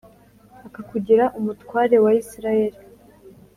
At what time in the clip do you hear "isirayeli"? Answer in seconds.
2.21-2.79